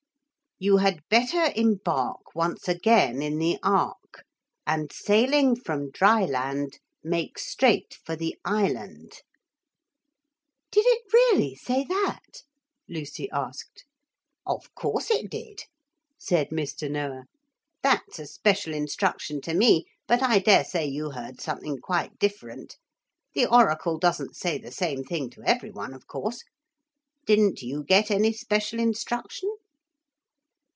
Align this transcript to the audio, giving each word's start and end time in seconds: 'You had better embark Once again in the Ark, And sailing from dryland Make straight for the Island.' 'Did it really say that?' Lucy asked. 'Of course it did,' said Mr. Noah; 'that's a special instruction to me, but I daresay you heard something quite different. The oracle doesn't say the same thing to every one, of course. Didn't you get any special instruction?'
'You 0.63 0.77
had 0.77 0.99
better 1.09 1.51
embark 1.55 2.35
Once 2.35 2.67
again 2.67 3.23
in 3.23 3.39
the 3.39 3.57
Ark, 3.63 4.23
And 4.67 4.91
sailing 4.93 5.55
from 5.55 5.89
dryland 5.89 6.77
Make 7.03 7.39
straight 7.39 7.97
for 8.05 8.15
the 8.15 8.37
Island.' 8.45 9.23
'Did 10.69 10.83
it 10.85 11.01
really 11.11 11.55
say 11.55 11.83
that?' 11.83 12.43
Lucy 12.87 13.27
asked. 13.31 13.85
'Of 14.45 14.75
course 14.75 15.09
it 15.09 15.31
did,' 15.31 15.63
said 16.19 16.49
Mr. 16.51 16.91
Noah; 16.91 17.25
'that's 17.81 18.19
a 18.19 18.27
special 18.27 18.75
instruction 18.75 19.41
to 19.41 19.55
me, 19.55 19.85
but 20.05 20.21
I 20.21 20.37
daresay 20.37 20.85
you 20.85 21.09
heard 21.09 21.41
something 21.41 21.79
quite 21.79 22.19
different. 22.19 22.77
The 23.33 23.47
oracle 23.47 23.97
doesn't 23.97 24.35
say 24.35 24.59
the 24.59 24.71
same 24.71 25.03
thing 25.03 25.31
to 25.31 25.41
every 25.41 25.71
one, 25.71 25.95
of 25.95 26.05
course. 26.05 26.43
Didn't 27.25 27.63
you 27.63 27.83
get 27.83 28.11
any 28.11 28.31
special 28.31 28.79
instruction?' 28.79 29.49